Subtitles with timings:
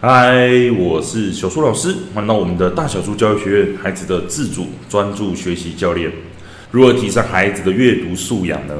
[0.00, 0.48] 嗨，
[0.78, 6.12] 我是小苏老师，欢迎到我们的大小苏教育学院，孩子的自主专注学习教练。
[6.70, 8.76] 如何提升孩子的阅读素养呢？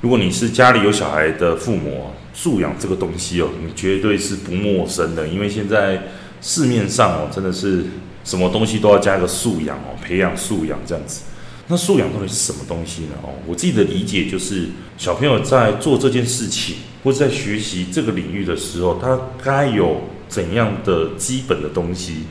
[0.00, 6.04] 如果你是家里有小孩的父母，素养这个东西哦，你绝对是不陌生的，因为现在
[6.40, 7.84] 市面上哦，真的是
[8.24, 11.20] 什么东西都要加个素养哦，培养素养这样子。
[11.68, 13.08] 那素养到底是什么东西呢？
[13.22, 22.24] 哦，我自己的理解就是，小朋友在做这件事情或者在学习这个领域的时候，他该有怎样的基本的东西，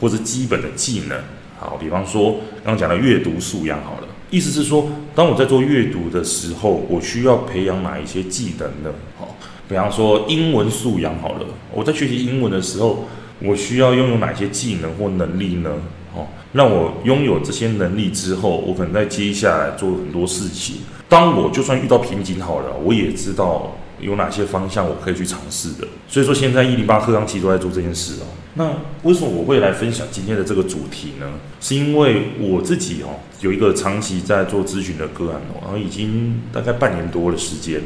[0.00, 1.18] 或者基本的技能。
[1.58, 8.90] 好，比方说刚刚讲的阅读素养，好了，意思是说，当我在做阅读的时候，我需要培养哪一些技能呢？
[9.16, 9.36] 好，
[9.68, 13.04] 比方说英文素养，好了，我在学习英文的时候，
[13.38, 15.70] 我需要拥有哪些技能或能力呢？
[16.12, 20.76] 好，让我拥有这些能力之后，我可能在接下来做很多事情。
[21.08, 25.88] 当我就算遇到瓶颈好了，我也知道有哪些方向我可以去尝试的。
[26.06, 28.26] 所以说，现在一零八课纲其实都在做这件事哦。
[28.54, 28.70] 那
[29.04, 31.26] 为什么我会来分享今天的这个主题呢？
[31.60, 37.80] 是因为我自己哦，有一个长期在做咨询的个案哦，然后已经大概半年多的时间。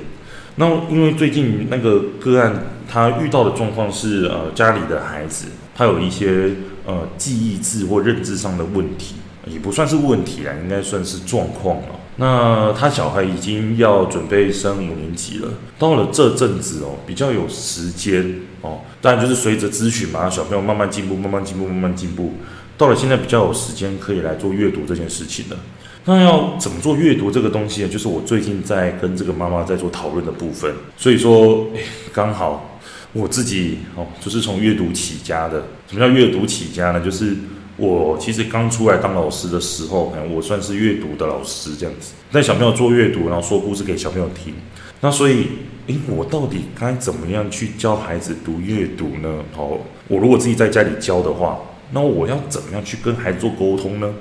[0.56, 6.50] 那因为最近那个个案他遇到的状况是，呃，家里的孩子他有一些。
[6.88, 11.95] 呃，记忆智或认知上的问题，也不算是问题啦，应该算是状况了。
[12.16, 22.32] 那他小孩已经要准备升五年级了，到了这阵子哦，比较有时间哦，当然就是随着咨询嘛，小朋友慢慢进步，慢慢进步，慢慢进步，
[22.78, 25.56] 到了现在比较有时间可以来做阅读这件事情了。
[26.04, 27.88] 那要怎么做阅读这个东西呢？
[27.88, 30.72] 就是我最近在跟这个妈妈在做讨论的部分。
[30.96, 31.66] 所以说，
[32.12, 32.72] 刚好。
[33.12, 35.64] 我自己哦，就是从阅读起家的。
[35.88, 37.00] 什么叫阅读起家呢？
[37.00, 37.34] 就是
[37.76, 44.54] 我其实刚出来当老师的时候，我算是阅读的老师这样子，带小朋友做阅读，然后说故事给小朋友听。
[45.02, 45.48] 那所以，
[45.88, 49.44] 诶，我到底该怎么样去教孩子读阅读呢？
[49.54, 51.58] 好，我如果自己在家里教的话，
[51.92, 54.14] 那我要怎么样去跟孩子做沟通呢？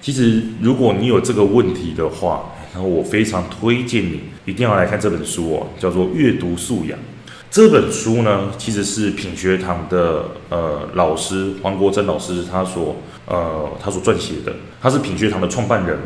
[0.00, 6.98] 其实，如果你有这个问题的话，那我非常推荐你一定要来看这本书哦，叫做《阅读素养》。
[7.56, 15.98] 这本书呢，其实是品学堂的呃老师黄国珍老师他所呃他所撰写的，他是品学堂的创办人。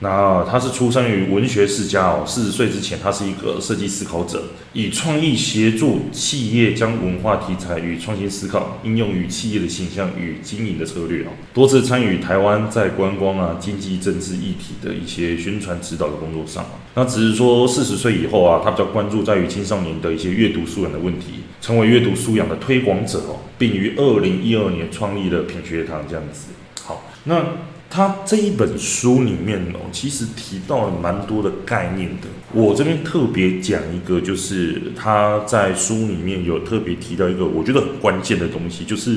[0.00, 16.64] 那他是出生于文学世家哦，四十岁之前，他是一个设计思考者，以创意协助企业将文化题材与创新思考应用于企业的形象与经营的策略哦，多次参与台湾在观光啊、经济、政治议题的一些宣传指导的工作上。
[16.94, 26.52] 那只是说四十岁以后啊，他比较关注在于青少年的一些阅读素养的问题，成为阅读素养的推广者哦，并于二零一二年创立了品学堂这样子。
[26.84, 27.42] 好，那。
[27.90, 32.28] 他这一本书里面哦，其实提到了蛮多的概念的。
[32.52, 39.16] 我这边特别讲一个，就是他在书里面有特别提到一个我觉得很关键的东西，就是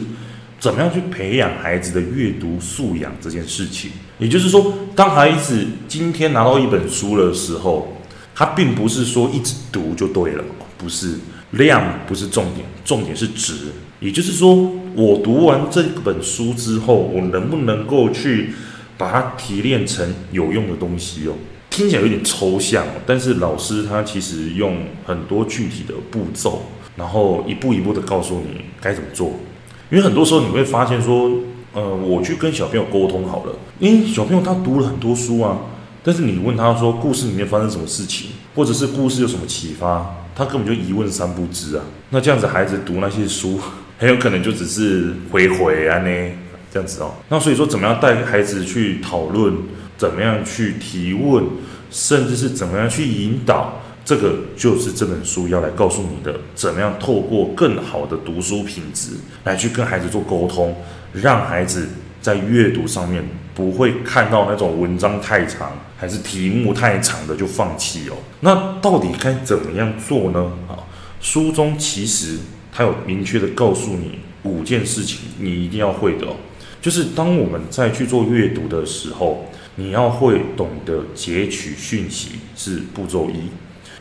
[0.60, 3.92] 怎么样去培养孩子的阅读素养这件事情。
[4.20, 7.98] 也就是说，当孩子今天拿到一本书的时候，
[8.34, 10.44] 他并不是说一直读就对了，
[10.78, 11.16] 不是，
[11.52, 13.54] 量不是重点，重点是质。
[14.01, 14.69] 也就是说。
[14.94, 18.50] 我读完这本书之后，我能不能够去
[18.97, 21.34] 把它提炼成有用的东西哦？
[21.69, 26.63] 听起来有点抽象，但是老师他其实用很多具体的步骤，
[26.97, 29.31] 然后一步一步的告诉你该怎么做。
[29.89, 31.31] 因为很多时候你会发现说，
[31.72, 35.57] 呃，我去跟小朋友沟通好了，因为小朋友他读了很多书啊，
[36.03, 41.83] 但是你问他说故事里面发生什么事情，或者是故事有什么启发，他根本就一问三不知啊。
[42.09, 43.57] 那这样子孩子读那些书。
[44.01, 46.09] 很有可能就只是回回啊呢，
[46.73, 47.13] 这样子哦。
[47.29, 49.56] 那所以说，怎么样带孩子去讨论，
[49.95, 51.45] 怎么样去提问，
[51.91, 56.35] 甚至是怎么样去引导，这个就是这本书要来告诉你的。
[56.56, 59.12] 怎么样透过更好的读书品质
[59.44, 60.75] 来去跟孩子做沟通，
[61.13, 61.88] 让孩子
[62.19, 63.23] 在阅读上面
[63.53, 68.16] 不会看到那种文章太长，还是题目太长的就放弃哦。
[68.39, 70.51] 那到底该怎么样做呢？
[70.68, 70.73] 啊，
[71.22, 72.39] 书中其实。
[72.72, 76.36] 他有明确的告诉你五件事情，你一定要会的哦。
[76.81, 79.45] 就是当我们在去做阅读的时候，
[79.75, 83.36] 你要会懂得截取讯息是步骤一，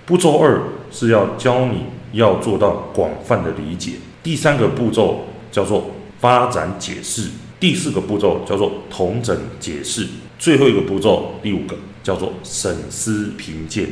[0.06, 3.92] 步骤二是要教你要做到广泛的理解，
[4.22, 7.28] 第三个步骤叫做发展解释，
[7.58, 10.06] 第四个步骤叫做同整解释，
[10.38, 13.86] 最后一个步骤第五个叫做审思评鉴。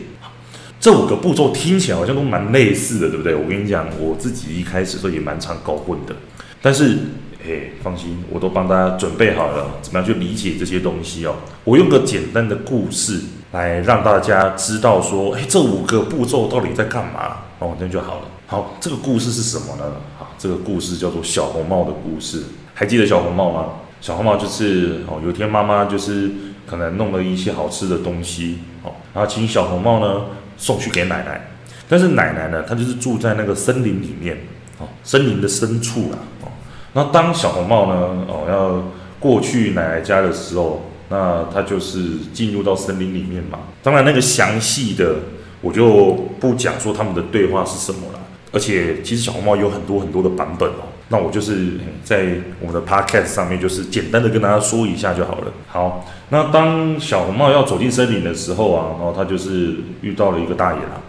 [0.80, 3.34] 这五个步骤听起来好像都蛮类似的，对不对？
[3.34, 6.14] 我跟你讲，我自己一开始的时候也蛮常搞混的。
[6.62, 6.98] 但是，
[7.44, 11.34] 嘿，放心，我都帮大家准备好了，怎么样去理解这些东西哦？
[11.64, 13.20] 我用个简单的故事
[13.52, 17.38] 来让大家知道说，哎，这五个步骤到底在干嘛？
[17.58, 18.22] 哦，这样就好了。
[18.46, 19.96] 好，这个故事是什么呢？
[20.16, 22.42] 好，这个故事叫做小红帽的故事。
[22.72, 23.66] 还记得小红帽吗？
[24.00, 26.30] 小红帽就是哦，有一天妈妈就是
[26.64, 30.24] 可能弄了一些好吃的东西哦，然后请小红帽呢
[30.58, 31.40] 送去给奶奶。
[31.88, 34.36] 但是奶奶呢，她就是住在那个森林里面
[34.78, 36.48] 哦，森林的深处啦哦。
[36.92, 43.60] 那当小红帽呢哦要过去奶奶家的时候，那她就是进入到森林里面嘛。
[43.82, 45.16] 当然那个详细的
[45.62, 48.20] 我就不讲说他们的对话是什么了。
[48.52, 50.88] 而且其实小红帽有很多很多的版本哦。
[51.08, 51.72] 那我就是
[52.04, 52.26] 在
[52.60, 55.52] 我们的 podcast 上面就是简单的跟大家说一下就好了。
[55.66, 61.00] 好，那当小红帽要走进森林的时候啊，然后他就是遇到了一个大野狼。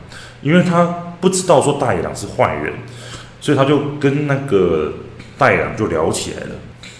[0.42, 0.86] 因为他
[1.20, 2.74] 不知道说大野狼是坏人，
[3.42, 4.94] 所以他就跟那个
[5.38, 6.52] 大野狼就聊起来了。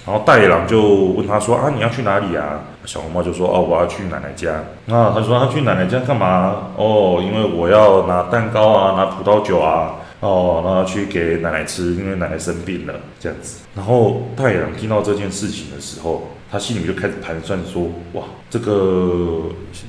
[0.06, 0.82] 然后大野狼就
[1.16, 13.60] 问他说：“啊，你要去哪里啊？”小红帽就说：“哦，我要去奶奶家。”那他说：“他去奶奶家干嘛？”哦，因为我要拿蛋糕啊，拿葡萄酒啊，哦，然后去给奶奶吃，因为奶奶生病了这样子。
[13.76, 19.44] 然后大野狼听到这件事情的时候，他心里就开始盘算说：“哇，这个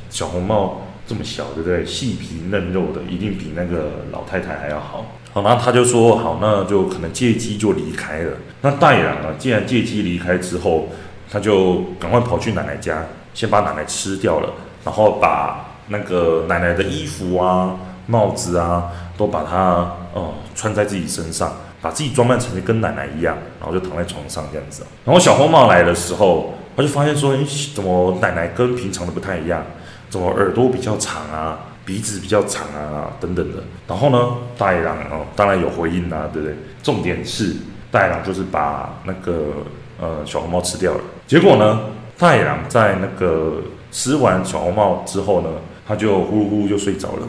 [0.08, 1.84] 小红帽。”这么小，对不对？
[1.84, 5.04] 细皮嫩肉的，一定比那个老太太还要好。
[5.32, 8.30] 好，然后他就说好，那就可能借机就离开了。
[8.60, 10.86] 那大野狼啊，既然借机离开之后，
[11.28, 13.04] 他就赶快跑去奶奶家，
[13.34, 14.52] 先把奶奶吃掉了，
[14.84, 24.84] 然后把那个奶奶的衣服啊、帽子啊，都把它、呃、穿在自己身上，把自己装扮成跟奶奶一样，然后就躺在床上这样子。
[25.04, 27.38] 然后小红帽来的时候，他就发现说，哎，
[27.74, 29.64] 怎么奶奶跟平常的不太一样？
[30.08, 33.62] 怎么耳朵比较长啊，鼻子比较长啊，等等的。
[33.86, 36.56] 然后呢，大野狼哦，当然有回应啊，对不对？
[36.82, 37.54] 重点是
[37.92, 39.64] 大野狼就是把那个
[40.00, 41.00] 呃小红帽吃掉了。
[41.28, 41.80] 结果呢，
[42.18, 45.48] 大野狼在那个吃完小红帽之后呢，
[45.86, 47.28] 他就呼噜呼噜就睡着了。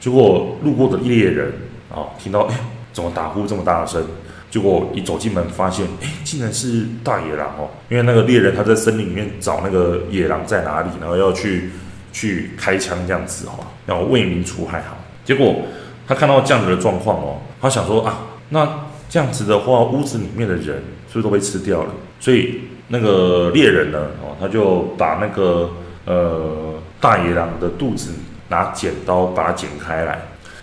[0.00, 1.52] 结果路过的猎人、
[1.92, 2.54] 哦，听到哎，
[2.92, 4.04] 怎么打呼这么大声？
[4.50, 7.70] 结果一走进门，发现哎，竟然是大野狼哦。
[7.88, 11.70] 因为那个猎人他在森林里面找那个野狼在哪里，然后要去。
[12.14, 14.88] 去开枪这样子哦，然后为民除害哈。
[15.24, 15.62] 结果
[16.06, 18.18] 他看到这样子的状况哦，他想说啊，
[18.50, 18.68] 那
[19.08, 20.76] 这样子的话，屋子里面的人
[21.10, 21.90] 是不是都被吃掉了？
[22.20, 25.70] 所以那个猎人呢，哦，他就把那个
[26.04, 28.12] 呃大野狼的肚子
[28.48, 30.20] 拿剪刀把它剪开来，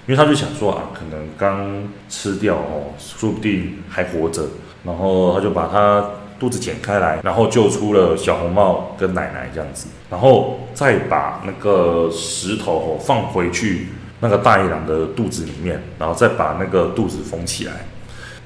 [0.09, 4.41] 因为他就想说啊，可能刚吃掉哦，说不定还活着，
[4.83, 6.03] 然后他就把它。
[6.39, 13.89] 肚子剪开来，然后救出了小红帽跟奶奶这样子，然后再把那个石头哦放回去
[14.21, 17.73] 那个大野狼的肚子里面，然后再把那个肚子缝起来。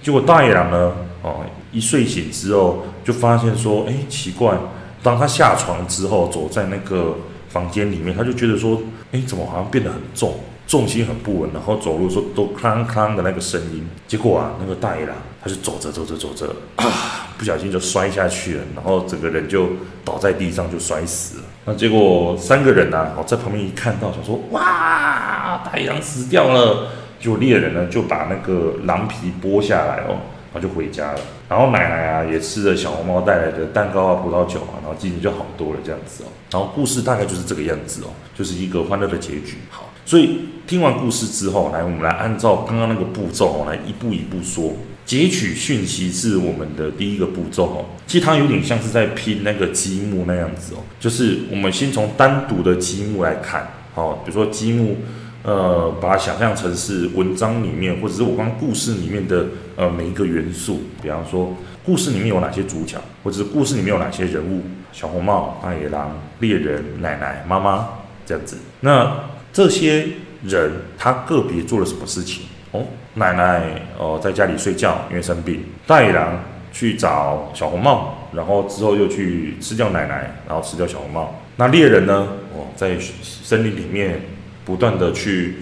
[0.02, 4.58] 结果大野狼呢，哦，一睡醒之后就发现说，哎，奇怪，
[5.04, 7.16] 当他下床之后，走在那个
[7.50, 8.82] 房间里面，他就觉得说，
[9.12, 10.34] 哎，怎么好像变得很重，
[10.74, 13.88] 重心很不稳，然后走路说都哐哐的那个声音。
[14.08, 16.48] 结果啊，那个大野狼他就走着走着走着
[16.78, 17.30] 啊。
[17.38, 19.68] 不小心就摔下去了，然后整个人就
[20.04, 21.44] 倒在地上，就摔死了。
[21.66, 26.88] 那结果三个人呢、啊，在旁边一看到，想说：“哇，大野狼死掉了！”
[27.22, 30.18] 就猎人呢，就把那个狼皮剥下来哦，
[30.52, 31.20] 然后就回家了。
[31.48, 36.28] 然后奶奶啊，也吃了小红帽带来的蛋糕啊、葡萄酒啊，然后心情就好多了这样子哦。
[36.50, 39.58] 然后故事大概就是这个样子哦，就是一个欢乐的结局。
[39.70, 44.74] 好，所以听完故事之后，来我们来按照刚刚那个步骤哦，来一步一步说。
[45.06, 54.96] 截取讯息是我们的第一个步骤哦，其实它有点像是在拼那个积木那样子哦，就是我们先从单独的积木来看，好，比如说积木，
[55.44, 64.62] 呃，把它想象成是文章里面或者是我刚刚故事里面的呃每一个元素，比方说故事里面有哪些主角，或者是故事里面有哪些人物，
[64.94, 67.90] 小红帽、大野狼、猎人、奶奶、妈妈
[68.26, 69.20] 这样子，那
[69.54, 70.08] 这些
[70.44, 72.48] 人他个别做了什么事情？
[72.72, 72.84] 哦，
[73.14, 75.64] 奶奶哦，在家里睡觉，因为生病。
[75.86, 81.40] 大野狼去找小红帽，然后之后又去吃掉奶奶，然后吃掉小红帽。
[81.58, 82.30] 那猎人呢？
[82.56, 84.22] 哦，在森林里面
[84.66, 85.58] 不断的去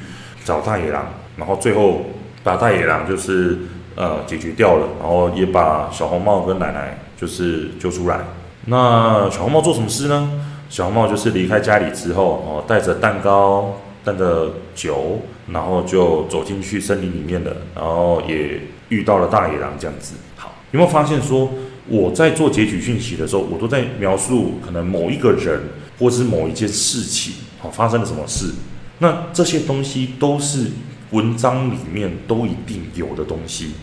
[0.46, 2.06] 找大野狼，然后最后
[2.44, 3.58] 把大野狼就是
[3.96, 8.22] 呃解决掉了，然后也把小红帽跟奶奶就是救出来。
[8.68, 10.32] 那小红帽做什么事呢？
[10.72, 13.78] 小红帽就是离开家里之后，哦，带着蛋糕。
[14.04, 15.20] 带着酒，
[15.52, 18.60] 然后就走进去森林里面了，然后也
[18.90, 20.16] 遇到了大野狼这样子。
[20.36, 21.48] 好，有没有发现说
[21.88, 25.62] 我在做截取讯息的时候，我都在描述可能某一个人
[26.00, 28.52] 或者是某一件事情，好，发生了什么事？
[28.98, 30.66] 那这些东西都是
[31.12, 33.74] 文章里面都一定有的东西，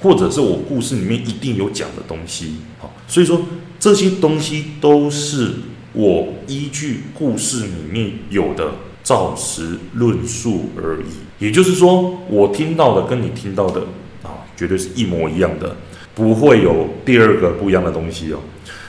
[0.00, 2.56] 或者是我故事里面一定有讲的东西。
[2.78, 3.42] 好，所以说
[3.78, 5.52] 这些东西都是
[5.96, 8.70] 我依据故事里面有的。
[9.06, 11.04] 照实论述而已，
[11.38, 13.80] 也就是说，我听到的跟你听到的
[14.24, 15.76] 啊绝对是一模一样的，
[16.12, 18.40] 不会有第二个不一样的东西哦。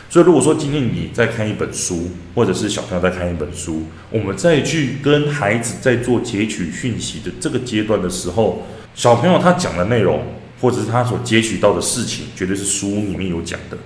[0.09, 8.63] 所以如果说今天你在看一本书，或者是小朋友在看一本书，我们再去跟孩子在做截取讯息的这个阶段的时候，
[8.95, 10.23] 小朋友他讲的内容，
[10.59, 13.77] 或者是他所截取到的事情，绝对是书里面有讲的。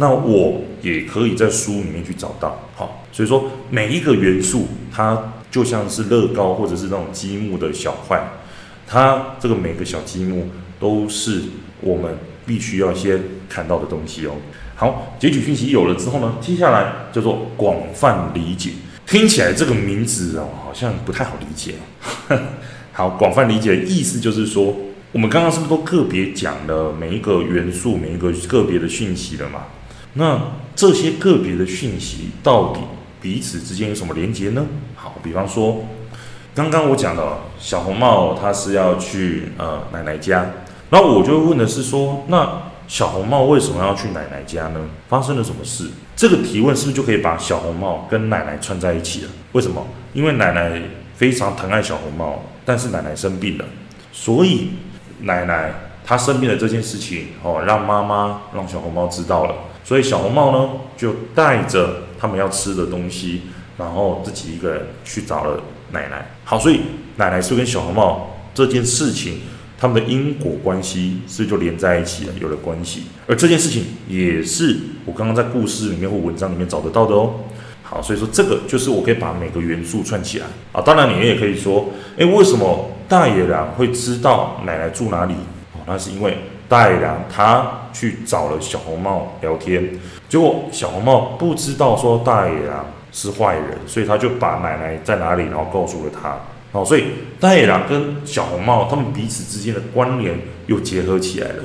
[0.00, 2.58] 那我也可以在书里面去找到。
[2.74, 8.22] 好，所以说每一个元素，它就像是乐高或者是那种积木的小块，
[8.86, 11.42] 它这个每个小积木都是
[11.80, 14.34] 我们必须要先看到的东西哦。
[14.76, 18.70] 好，截取讯息有了之后呢，接下来叫做广泛理解。
[19.04, 21.74] 听起来这个名字哦，好像不太好理解。
[22.92, 24.76] 好，广泛理解的意思就是说，
[25.10, 29.62] 我们刚刚是不是都个别讲了每一个元素、每一个个别的讯息了嘛？
[30.18, 30.40] 那
[30.74, 32.80] 这些个别的讯息到底
[33.22, 34.66] 彼此之间有什么连接呢？
[34.96, 35.84] 好，比方说，
[36.56, 40.44] 刚刚我讲的小红帽，他是要去呃奶奶家，
[40.90, 42.62] 然后我就问的是说，那。
[42.88, 44.80] 小红帽为什么要去奶奶家呢？
[45.10, 45.90] 发生了什么事？
[46.16, 49.28] 这个提问是不是就可以把小红帽跟奶奶串在一起了？
[49.52, 49.86] 为什么？
[50.14, 50.80] 因为奶奶
[51.14, 53.64] 非常疼爱小红帽，但是奶奶生病了，
[54.10, 54.70] 所以
[55.20, 55.70] 奶奶
[56.02, 59.54] 她生病的这件事情哦，让妈妈让小红帽知道了，
[59.88, 60.68] 所以小红帽呢
[60.98, 63.40] 就带着他们要吃的东西，
[63.78, 65.58] 然后自己一个人去找了
[65.92, 66.30] 奶奶。
[66.44, 66.82] 好，所以
[67.16, 69.40] 奶奶是跟小红帽这件事情。
[69.80, 73.04] 他们的因果关系是就连在一起了，有了关系。
[73.26, 74.76] 而这件事情也是
[75.06, 77.34] 我刚刚在故事里面或文章里面找得到的哦。
[77.82, 80.82] 好，所以说这个就是我可以把每个元素串起来啊。
[80.82, 85.34] 当然，你也可以说，诶，为什么大野狼会知道奶奶住哪里？
[85.72, 86.36] 哦，那是因为
[86.68, 89.98] 大野狼他去找了小红帽聊天，
[90.28, 96.36] 结果小红帽不知道说大野狼是坏人，所以他就把奶奶在哪里，然后告诉了他。
[96.70, 97.04] 好，所以
[97.40, 101.64] 大野狼跟小红帽他们彼此之间的关联又结合起来了，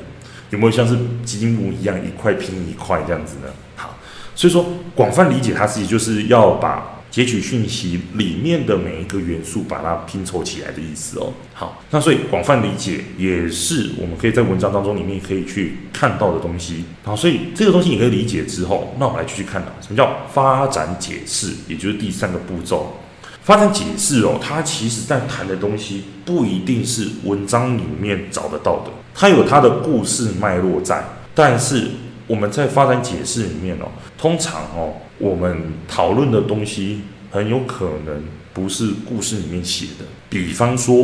[0.50, 3.50] 有没有像是积木一样一块拼一块这样子呢？
[3.76, 3.96] 好，
[4.34, 11.32] 所以说广泛理解它自己就是要把截取讯息里面的每一个元素把它拼凑起来的意思哦。
[11.54, 16.86] 好，那所以广泛理解也是我们可以在文章当中里面可以去看到的东西。
[17.04, 22.98] 好，所以这个东西你可以理解之后，那我们来继续看到什么叫发展解释，也就是第三个步骤。
[23.44, 31.04] 发展解释哦，它其实在谈的东西不一定是文章里面找得到的，它有它的故事脉络在。
[31.36, 31.90] 但是
[32.26, 33.86] 我们在发展解释里面哦，
[34.18, 37.02] 通常哦，我们讨论的东西
[37.32, 40.06] 很有可能不是故事里面写的。
[40.30, 40.96] 比方说，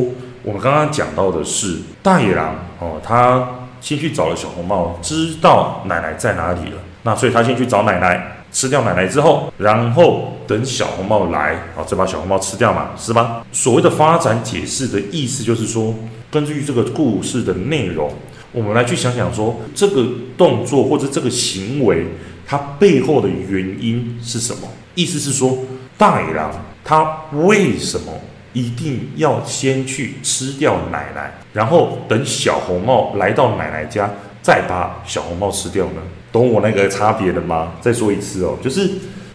[0.43, 8.35] 我们刚刚讲到的是大野狼哦，他先去找了小红帽，知道奶奶在哪里了，那所以他先去找奶奶。
[8.51, 13.45] 吃掉奶奶之后，然后等小红帽来，啊，再把小红帽吃掉嘛，是吧？
[13.51, 15.93] 所谓的发展解释的意思就是说，
[16.31, 18.11] 根据这个故事的内容，
[18.51, 20.03] 我们来去想想说，这个
[20.35, 22.07] 动作或者这个行为，
[22.49, 24.67] 它背后的原因是什么？
[24.95, 25.55] 意思是说，
[25.99, 26.51] 大野狼
[26.83, 28.11] 它为什么
[28.53, 34.09] 一定要先去吃掉奶奶，然后等小红帽来到奶奶家，
[34.41, 36.01] 再把小红帽吃掉呢？
[36.31, 37.73] 懂我那个差别了吗？
[37.81, 38.89] 再说一次哦，就是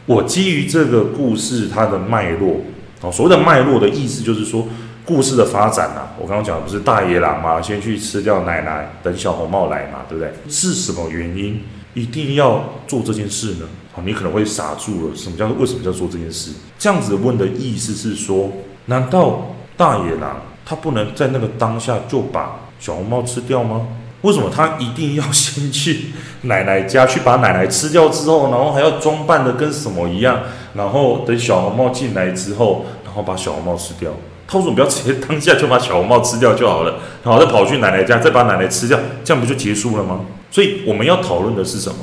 [0.07, 2.57] 我基于这个故事它的脉络
[3.01, 4.67] 哦，所谓的脉络的意思就是说，
[5.05, 7.63] 故事的发展啊，我刚刚讲的不是大野狼吗？
[7.63, 10.33] 先去吃掉奶奶，等小红帽来嘛，对不对？
[10.49, 11.63] 是什么原因
[11.95, 13.67] 一定要做这件事呢？
[13.97, 16.51] 啊，你可能会傻住了，什么叫做为什么要做这件事？
[16.79, 18.51] 这样子问的意思是说，
[18.87, 23.87] 难道大野狼他不能在那个当下就把小红帽吃掉吗？
[24.23, 26.07] 为什么他一定要先去
[26.43, 30.41] 奶奶家去把奶奶吃掉之后，然后还要装扮的跟什么一样，
[30.75, 34.11] 然后等小红帽进来之后，然后把小红帽吃掉？
[34.49, 40.21] 他为什么不要直接当下就把小红帽吃掉就好了，然后再跑去奶奶家再把奶奶吃掉，这样不就结束了吗？
[40.55, 41.97] 所以我们要讨论的是什么？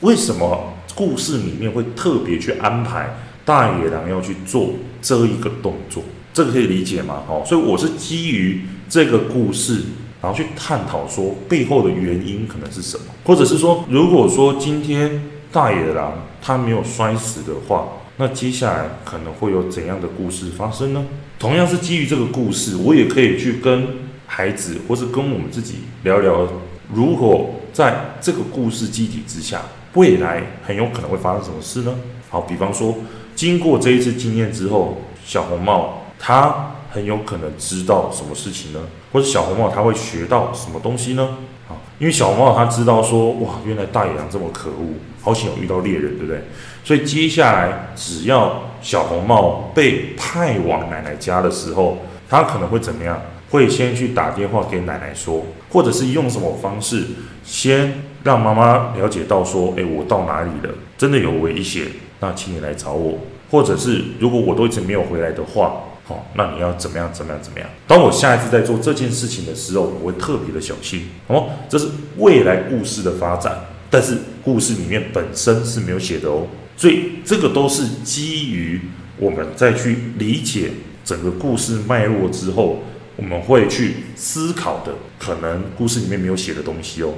[0.00, 3.14] 为什么故事里面会特别去安排
[3.44, 4.70] 大野狼要去做
[5.02, 6.02] 这一个动作？
[6.32, 7.22] 这个可以理解吗？
[7.26, 9.82] 好，所以我是基于这个故事。
[10.22, 21.06] 然后去探讨说背后的原因可能是什么，或者是说，如果说今天大野狼他没有摔死的话，那接下来可能会有怎样的故事发生呢？
[21.38, 23.86] 同样是基于这个故事，我也可以去跟
[24.26, 26.46] 孩子，或是跟我们自己聊聊，
[26.94, 29.62] 如果在这个故事基底之下，
[29.94, 31.94] 未来很有可能会发生什么事呢？
[32.28, 32.94] 好，比方说，
[33.34, 36.76] 经过这一次经验之后，小红帽他。
[36.92, 38.80] 很有可能知道什么事情呢？
[39.12, 41.36] 或者小红帽他会学到什么东西呢？
[41.68, 46.42] 啊，因为小红帽他知道说，哇，原来大野狼这么可恶，好险有遇到猎人，对不对？
[46.82, 51.98] 所以接下来只要小红帽被派往奶奶家的时候，
[52.28, 53.22] 他可能会怎么样？
[53.50, 57.04] 会先去打电话给奶奶说，或者是用什么方式
[57.44, 60.74] 先让妈妈了解到说，哎，我到哪里了？
[60.98, 61.86] 真的有危险，
[62.20, 63.18] 那请你来找我。
[63.50, 67.10] 或者是如果我都一直没有回来的话，好，那你要怎么样？
[67.12, 67.42] 怎么样？
[67.42, 67.68] 怎么样？
[67.86, 71.08] 当我下一次在做这件事情的时候，我会特别的小心。
[71.26, 73.58] 哦，这是未来故事的发展，
[73.90, 76.46] 但是故事里面本身是没有写的哦。
[76.76, 78.80] 所以这个都是基于
[79.18, 80.70] 我们再去理解
[81.04, 82.78] 整个故事脉络之后，
[83.20, 87.12] 我们会去思考的，可能故事里面没有写的东西哦。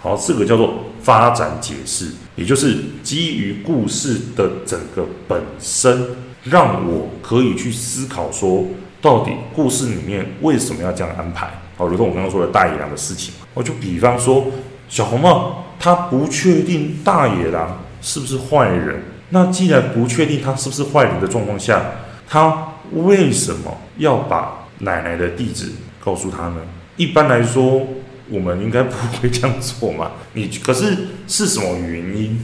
[0.00, 2.06] 好，这个叫做发展解释，
[2.36, 6.06] 也就是基于故事的整个本身，
[6.42, 8.64] 让我可以去思考说，
[9.02, 11.50] 到底故事里面为什么要这样安排？
[11.76, 14.46] 好，如同我刚刚说的大野狼的事情，我就比方说，
[14.88, 21.82] 小红帽他不确定大野狼是不是坏人，那既然不确定他是不是坏人的状况下，
[22.26, 25.70] 他为什么要把奶奶的地址
[26.04, 26.60] 告诉他呢？
[26.96, 27.84] 一般来说。
[28.30, 30.12] 我们应该不会这样做嘛？
[30.32, 30.96] 你可是
[31.26, 32.40] 是什么原因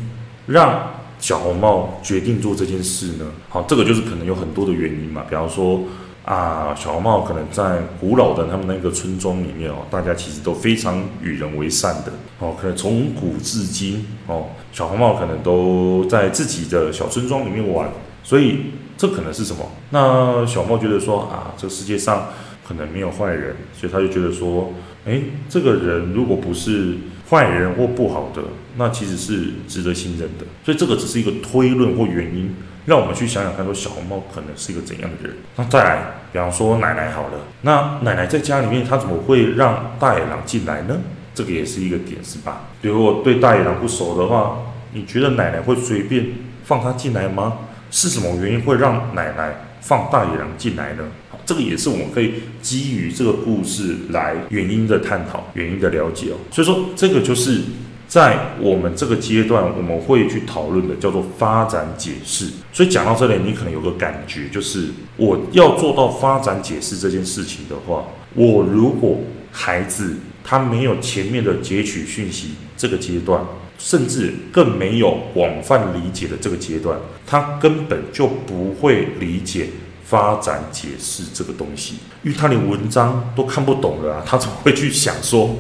[0.47, 3.25] 让小红帽决定做这件事呢？
[3.49, 5.25] 好，这个就是可能有很多的原因嘛。
[5.31, 5.81] 比方说
[6.27, 12.55] 啊，小红帽可能在古老的他们那个村庄里面哦，大家其实都非常与人为善的哦。
[12.61, 17.89] 可能从古至今哦，小红帽可能都在自己的小村庄里面玩，
[18.23, 19.65] 所以这可能是什么？
[19.89, 22.27] 那小猫觉得说啊，这世界上
[22.67, 24.75] 可能没有坏人，所以他就觉得说。
[25.05, 26.95] 诶，这个人如果不是
[27.31, 28.43] 坏人或不好的，
[28.77, 30.45] 那其实是值得信任的。
[30.63, 35.39] 所以这个只是一个推论或原因，让我们去想想看，说小红帽可能是一个怎样的人。
[35.57, 40.99] 那再来，比方说奶奶好了，那奶奶在家里面，她怎么会让大野狼进来呢？
[41.35, 42.65] 这个也是一个点，是吧？
[42.83, 44.59] 如我对大野狼不熟的话，
[44.93, 46.27] 你觉得奶奶会随便
[46.65, 47.57] 放他进来吗？
[47.91, 51.05] 是什么原因会让奶奶放大野狼进来呢？
[51.47, 56.37] 这个也是我们可以基于这个故事来原因的探讨、原因的了解哦。
[56.51, 57.63] 所以说，这个就是
[58.07, 62.49] 在我们这个阶段我们会去讨论的，叫做发展解释。
[62.71, 69.19] 所以讲到这里，你可能有个感觉，就是我要做到发展解释这件事情的话，我如果
[69.51, 73.43] 孩子他没有前面的截取讯息这个阶段，
[73.79, 79.69] 甚至更没有广泛理解的这个阶段，他根本就不会理解。
[80.09, 85.55] 发展解释这个东西，因为他连文章都看不懂了啊，他怎么会去想说，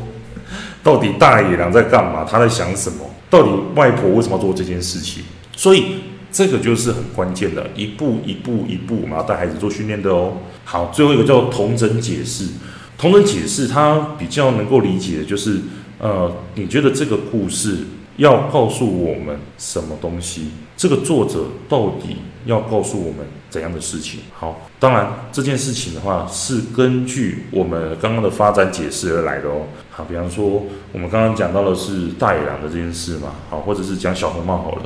[0.83, 2.24] 到底大野狼在干嘛？
[2.24, 3.04] 他在想什么？
[3.28, 5.22] 到底外婆为什么要做这件事情？
[5.54, 5.96] 所以
[6.33, 10.38] 这个就是很关键的，一步一步一步，我们要带孩子做训练的哦。
[10.64, 12.46] 好，最后一个叫同整解释，
[12.96, 15.61] 同整解释他比较能够理解的就是，
[15.98, 17.81] 呃，你觉得这个故事
[18.18, 20.50] 要告诉我们什么东西？
[20.76, 24.20] 这个作者到底要告诉我们怎样的事情？
[24.33, 29.62] 好，当然这件事情的话是根据我们刚刚的发展解释而来的哦。
[29.90, 34.83] 好，比方说我们刚刚讲到的是大野狼的这件事嘛，好，或者是讲小红帽好了。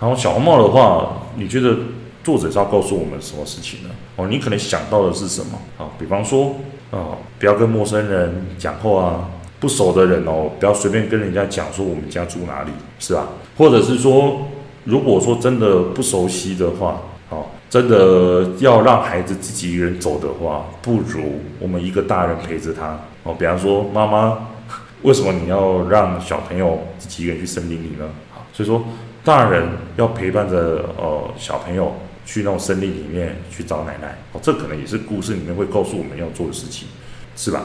[0.00, 1.76] 然后小红帽的话，你觉得
[2.22, 3.90] 作者是要告诉我们什么事情呢？
[4.14, 5.58] 哦，你可能想到的是什么？
[5.76, 6.54] 好，比方说
[6.92, 9.30] 啊，不要跟陌生人讲话啊。
[9.60, 13.28] 不熟的人哦，不要随便跟人家讲说我们家住哪里，是吧？
[13.56, 14.46] 或者是说，
[14.84, 23.34] 如果说真的不熟悉的话，哦，真的要让孩子自己一个人走的话，不如我们一个大人陪着他哦。
[23.36, 24.38] 比方说，妈妈，
[25.02, 28.08] 为什么你要让小朋友自己一个人去森林里呢？
[28.30, 28.84] 好，所以说
[29.24, 31.92] 大人要陪伴着呃小朋友
[32.24, 36.86] 去那种森林里面去找奶奶哦，这可能也是故事里面会告诉我们要做的事情，
[37.34, 37.64] 是吧？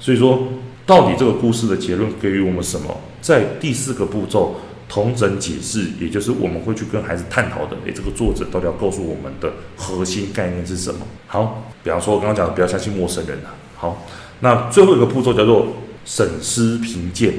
[0.00, 0.38] 所以说。
[0.86, 3.00] 到底这个故事的结论给予我们什么？
[3.22, 7.76] 在第四个步骤，同整解释，也就是我们会去跟孩子探讨的。
[7.86, 11.00] 诶，这个作者到底要告诉我们的核心概念是什么？
[11.26, 13.54] 好，比方说我刚刚讲的，不要相信陌生人啊。
[13.76, 14.06] 好，
[14.40, 15.68] 那最后一个步骤叫做
[16.04, 17.32] 审思评鉴。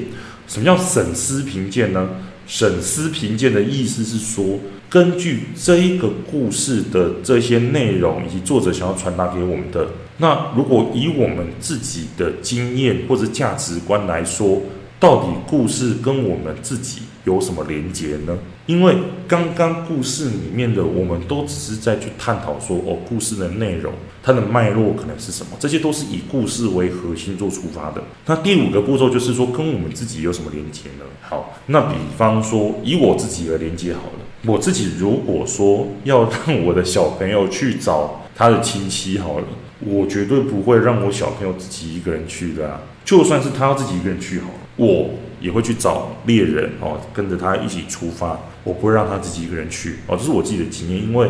[0.48, 2.08] 什么叫审思评鉴呢？
[2.48, 4.58] 审思评鉴的意思是说，
[4.90, 9.88] 根据这一个故事的这些内容以及作者想要传达给我们的。
[10.18, 14.62] 那如果以我们自己的经验或者价值观来说，
[14.98, 18.38] 到底故事跟我们自己有什么连结呢？
[18.64, 18.96] 因为
[19.28, 25.52] 刚刚故事里面的我们都只是在去探讨说，哦，故事的内容，它的脉络可能是什么？
[25.60, 28.02] 这些都是以故事为核心做出发的。
[28.24, 31.04] 那第五个步骤就是说，跟我们自己有什么连结呢？
[31.20, 39.44] 好，那比方说以我自己而连接好了，我自己如果说要让我的小朋友去找他的亲戚好了。
[39.80, 42.80] 我绝对不会让我小朋友自己一个人去的啊！
[43.04, 45.10] 就算是他要自己一个人去好，我
[45.40, 48.38] 也会去找猎人哦，跟着他一起出发。
[48.64, 51.02] 我不会让他自己一个人去哦，这是我自己的经验。
[51.02, 51.28] 因为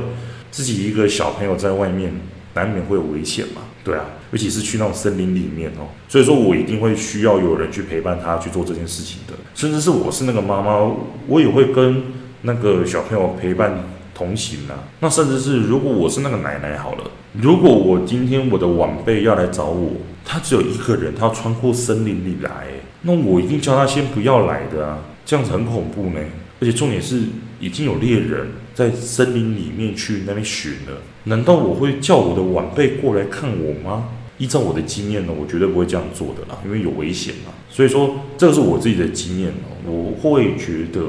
[0.50, 2.12] 自己一个小朋友在外面
[2.54, 3.62] 难免会有危险嘛。
[3.84, 9.34] 对啊，尤其是去那种森林里面哦，所以说我一定会需要有人去陪伴他去做这件事情的。
[9.54, 10.90] 甚至是我是那个妈妈，
[11.26, 12.02] 我也会跟
[12.42, 13.78] 那个小朋友陪伴
[14.16, 14.88] 同行啊。
[15.00, 19.92] 那甚至是如果我是那个奶奶好了，如果我今天我的晚辈要来找我，
[20.24, 22.66] 他只有一个人，他要穿过森林里来，
[23.02, 26.20] 那我一定叫他先不要来的啊，这样子很恐怖呢。
[26.58, 27.20] 而且重点是
[27.60, 34.08] 已经有猎人在森林里面去那边寻了，难道我会叫我的晚辈过来看我吗？
[34.38, 37.52] 依照我的经验呢，我绝对不会这样做的啦，因为有危险嘛。
[37.70, 41.00] 所以说，这个是我自己的经验哦，我会觉得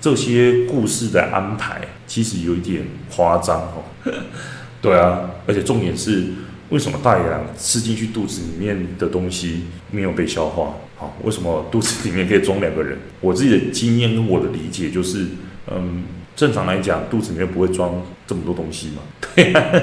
[0.00, 3.84] 这些故事的安排其实有一点夸张哦。
[4.82, 6.24] 对啊，而且重点是，
[6.68, 10.74] 为什么大野狼吃进去肚子里面的东西没有被消化？
[10.96, 12.98] 好，为什么肚子里面可以装两个人？
[13.20, 15.26] 我自己的经验跟我的理解就是，
[15.70, 16.04] 嗯，
[16.36, 19.02] 正常来讲，肚子里面不会装这么多东西嘛。
[19.34, 19.82] 对啊，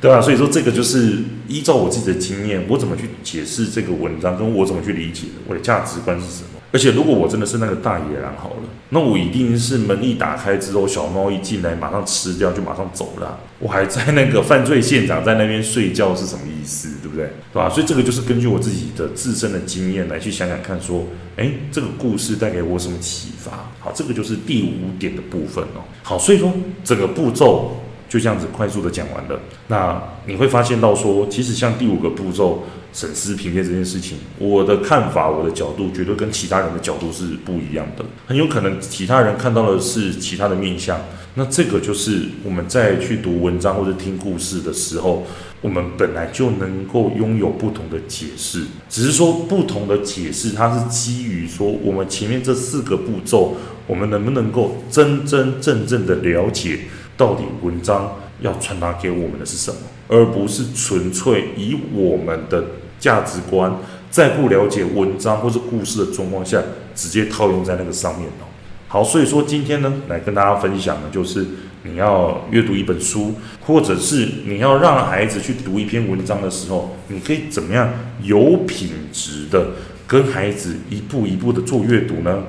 [0.00, 6.55] 对啊，所以说这个就是依照我自己的经验，我怎么去解释这个文章，跟我怎么去理解我的价值观是什么？
[6.76, 13.38] 而且，如果我真的是那个大野狼好了，那我一定是门一打开之后，小猫一进来马上吃掉，就马上走了。
[13.58, 16.90] 我还在那个犯罪现场，在那边睡觉是什么意思？
[17.00, 17.30] 对不对？
[17.50, 17.70] 对吧？
[17.70, 23.70] 所以这个就是根据我自己的自身的经验来去想想看，说，诶，这个故事带给我什么启发？
[23.80, 25.80] 好，这个就是第五点的部分哦。
[26.02, 26.52] 好，所以说
[26.84, 27.80] 整个步骤。
[28.08, 38.04] 就这样子快速的讲完了，那你会发现到说，其实像第五个步骤审思评鉴这件事情，我的看法，我的角度绝对跟其他人的角度是不一样的。
[38.26, 41.00] 很有可能其他人看到的是其他的面相，
[41.34, 45.24] 那这个就是我们在去读文章或者听故事的时候，
[45.60, 53.56] 我们本来就能够拥有不同的解释，只是说不同的解释，它是基于说我们前面这四个步骤，
[53.88, 56.80] 我们能不能够真真正正的了解。
[57.16, 62.64] 到底文章要传达给我们的是什么，而不是纯粹以我们的
[62.98, 63.74] 价值观，
[64.10, 66.62] 在不了解文章或者故事的状况下，
[66.94, 68.44] 直接套用在那个上面哦。
[68.88, 71.44] 好，所以说今天呢，来跟大家分享的就是
[71.82, 77.90] 你要阅读一本书，或者是你要让孩子去读一篇文章的时候，你可以怎么样
[78.22, 79.70] 有品质的
[80.06, 82.44] 跟孩子一步一步的做阅读呢？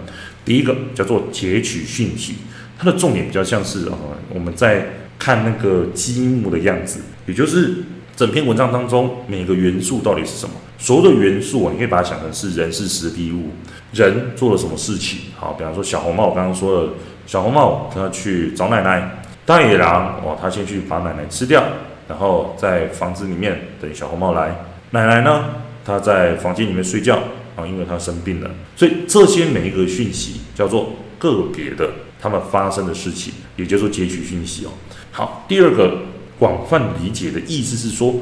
[0.45, 2.35] 第一个叫做截取讯息。
[2.77, 3.97] 它的重点比较像是啊，
[4.29, 4.85] 我们在
[5.17, 7.75] 看那个积木的样子，也就是
[8.15, 10.53] 整篇文章当中每个元素到底是什么。
[10.77, 13.49] 所有的元素啊，你可以把它想成是人是实体物，
[13.93, 15.21] 人做了什么事情。
[15.35, 16.89] 好，比方说小红帽，刚刚说了，
[17.25, 21.63] 小红帽他去找奶奶，大野狼哦，他先去把奶奶吃掉，
[22.07, 24.55] 然后在房子里面等小红帽来。
[24.91, 25.45] 奶奶呢，
[25.83, 27.17] 她在房间里面睡觉
[27.55, 28.49] 啊，因为她生病了。
[28.75, 31.89] 所以这些每一个讯息叫做个别的。
[32.21, 34.69] 他们发生的事情，也就是说截取讯息哦。
[35.11, 35.99] 好，第二个
[36.39, 38.13] 广泛理解的意思是说，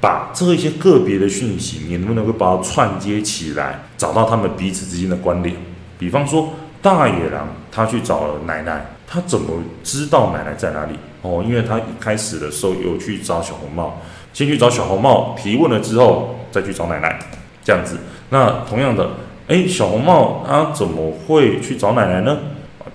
[0.00, 5.54] 把这一些个别的讯息，你能不能够把它串接起来，找到他们彼此之间的关联？
[5.98, 10.94] 比方说，大野狼他去找了奶奶，他怎么知道奶奶在哪里？
[11.22, 14.00] 哦，因为他一开始的时候有去找小红帽，
[14.32, 17.18] 先去找小红帽提问了之后，再去找奶奶，
[17.64, 17.96] 这样子。
[18.30, 19.08] 那同样的，
[19.46, 22.36] 诶，小红帽他怎么会去找奶奶呢？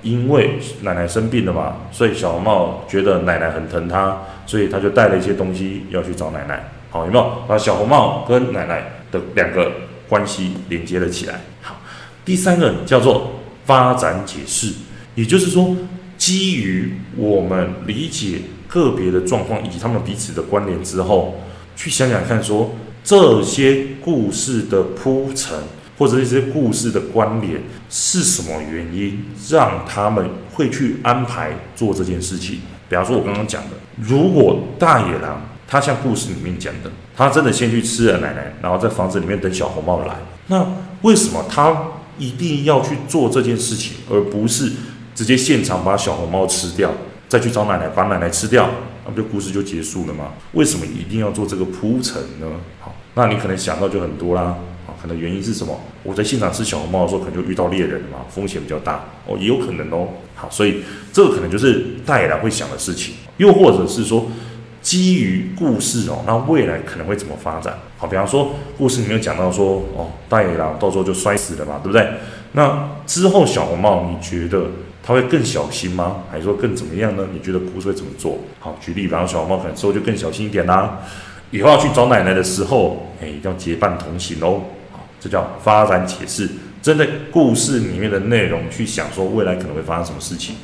[0.02, 6.72] 因为奶奶生病了嘛，所以小红帽觉得奶奶很疼他，所以他就带了一些东西要去找奶奶。
[6.90, 9.72] 好，有没有把小红帽跟奶奶的两个
[10.08, 11.42] 关系连接了起来？
[11.62, 11.76] 好，
[12.24, 13.32] 第三个叫做
[13.66, 14.74] 发展解释，
[15.16, 15.76] 也就是说，
[16.18, 21.36] 基于我们理解个别的状况以及他们彼此的关联之后，
[21.76, 22.72] 去想想看，说
[23.04, 25.58] 这些故事的铺陈。
[25.98, 32.60] 或者一些故事的关联是什么原因让他们会去安排做这件事情？
[32.88, 40.16] 比方说，我刚刚讲的，如果大野狼他像故事里面讲的，他真的先去吃了奶奶，然后在房子里面等小红帽来，
[40.48, 40.66] 那
[41.02, 41.76] 为什么他
[42.18, 44.72] 一定要去做这件事情，而不是
[45.14, 46.92] 直接现场把小红帽吃掉，
[47.28, 48.70] 再去找奶奶把奶奶吃掉，
[49.04, 50.32] 那不就故事就结束了吗？
[50.54, 52.48] 为什么一定要做这个铺陈呢？
[52.80, 54.56] 好，那你可能想到就很多啦。
[55.02, 55.80] 可能原因是什么？
[56.04, 60.08] 我在现场吃小红帽的时候，可能就遇到猎人了嘛，风险比较大哦，也有可能哦。
[60.36, 64.28] 好，所以这个可能就是大野狼会想的事情，又或者是说
[64.82, 67.78] 基于故事哦，那未来可能会怎么发展？
[67.98, 72.08] 好，比方说故事里面讲到说哦，大野狼到时候就摔死了嘛，对不对？
[72.54, 74.68] 那之后小红帽，你觉得
[75.04, 76.24] 他会更小心吗？
[76.32, 77.28] 还是说更怎么样呢？
[77.34, 78.40] 你觉得故事会怎么做？
[78.60, 81.00] 好，举例，比方小红帽可能之后就更小心一点啦，
[81.52, 84.62] 以后要去找奶奶的时候，哎，一定要结伴同行哦。
[85.28, 86.48] 这叫发展解释，
[86.82, 90.56] 针对故事里面的内容去想说未来可能会发生什么事情。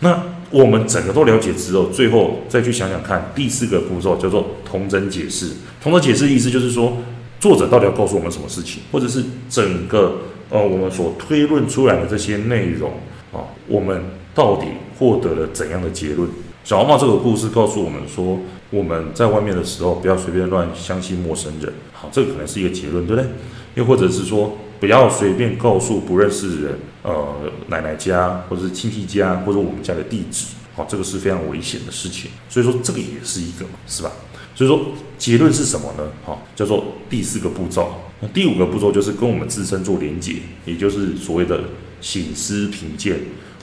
[0.00, 5.50] 那我们整个都了解之后，最后再去想想看，第四个步骤叫做同整解释。
[5.82, 6.96] 同整解释意思就是说，
[7.38, 12.92] 作者到底要告诉我们什么事情，或者是整个呃我们所推论出来的这些内容
[13.32, 14.02] 啊，我们
[14.34, 14.68] 到底
[14.98, 16.26] 获得了怎样的结论？
[16.64, 18.38] 小红帽这个故事告诉我们说，
[18.70, 21.72] 我们在外面的时候不要随便乱相信陌生人。
[21.92, 23.28] 好，这个可能是一个结论，对不对？
[23.78, 27.24] 又或者是说，不要随便告诉不认识的人，呃，
[27.68, 30.46] 奶奶家或者是亲戚家或者我们家的地址。
[30.74, 32.28] 好，这个是非常危险的事情。
[32.48, 34.10] 所以说，这个也是一个，是吧？
[34.56, 34.80] 所以说，
[35.16, 36.10] 结论是什么呢？
[36.24, 37.92] 好，叫做第四个步骤。
[38.20, 41.60] 那第五个步骤就是跟我们自身做连结，也就是所谓的
[42.00, 43.16] 醒思评鉴。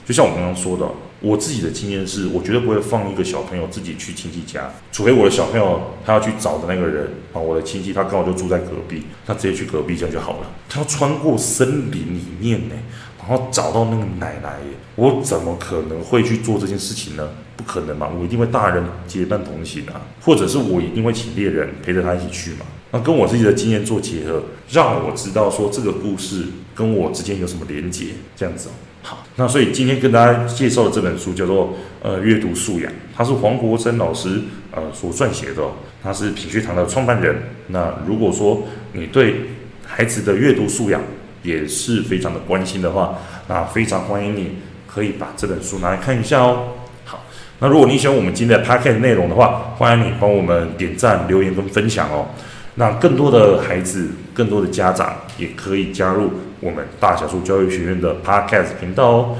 [0.06, 0.88] 就像我刚刚说的，
[1.20, 10.50] 我自己的经验是，我绝对不会放一个小朋友自己去亲戚家，除非我的小朋友他要去找的那个人啊，我的亲戚他刚好就住在隔壁，他直接去隔壁这样就好了。
[10.68, 12.74] 他要穿过森林里面呢，
[13.18, 14.58] 然后找到那个奶奶，
[14.94, 17.28] 我怎么可能会去做这件事情呢？
[17.56, 22.66] 不可能嘛，我一定会大人结伴同行啊，或者是我一定会请猎人陪着他一起去嘛。
[22.90, 28.72] 那跟我自己的经验做结合，让我知道说这个故事跟我之间有什么连结，这样子哦。
[29.08, 34.40] 好，那所以今天跟大家介绍的这本书叫做呃阅读素养，它是黄国珍老师
[34.72, 35.62] 呃所撰写的，
[36.02, 37.36] 他是品学堂的创办人。
[37.68, 38.64] 那如果说
[38.94, 39.42] 你对
[39.86, 41.00] 孩子的阅读素养
[41.44, 43.16] 也是非常的关心的话，
[43.46, 44.56] 那非常欢迎你
[44.88, 46.70] 可以把这本书拿来看一下哦。
[47.04, 47.22] 好，
[47.60, 52.26] 那如果你喜欢我们今天的 podcast 内容的话，欢迎你帮我们点赞、留言跟分享哦。
[52.74, 56.32] 那更多的孩子、更多的家长也可以加入。
[56.60, 59.36] 我们大小数教育学院的 Podcast 频道哦。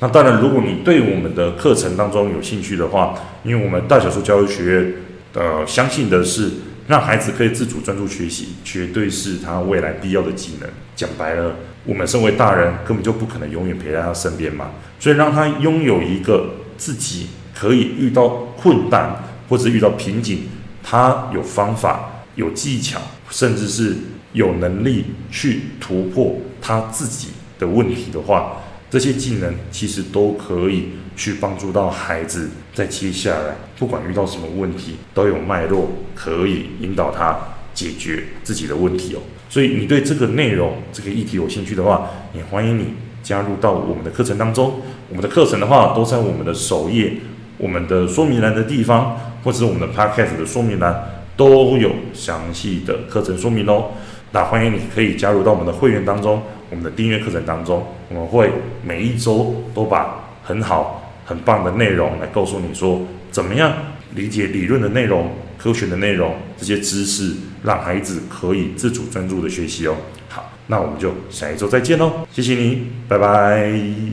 [0.00, 4.92] 那当然，如果你对我们的课程当中有兴趣的话，因为我们大小数教育学院
[5.34, 6.50] 呃相信的是，
[6.88, 10.68] 让孩子可以自主专注学习，绝对是他未来必要的技能。
[10.96, 11.54] 讲白了，
[11.84, 20.48] 我们身为大人根本就不可能永远陪在他身边嘛，所以让他拥有一个自己可以遇到困难或者遇到瓶颈，
[20.82, 23.96] 他有方法、有技巧，甚至是
[24.32, 26.36] 有能力去突破。
[26.62, 28.58] 他自己的问题的话，
[28.90, 37.34] 这些技能其实都可以去帮助到孩子，在接下来不管遇到什么问题，都有脉络可以引导他
[37.72, 39.20] 解决自己的问题哦。
[39.48, 42.88] 所以你对这个内容、这个议题有兴趣的话，也欢迎你
[43.22, 44.80] 加入到我们的课程当中。
[45.08, 47.14] 我们的课程的话，都在我们的首页、
[47.56, 53.92] 我们的说明栏的地方，或者是我们的 Podcast 的说明栏，都有详细的课程说明哦。
[54.32, 58.50] 那欢迎你可以加入到我们的会员当中，我们的订阅课程当中，我们会
[58.84, 63.72] 每一周都把很好、很棒的内容来告诉你说，怎么样
[64.14, 69.96] 理解理论的内容、科学的内容，这些知识让孩子可以自主专注的学习哦。
[70.28, 74.10] 好，那我们就下一周再见喽，谢谢你，拜拜。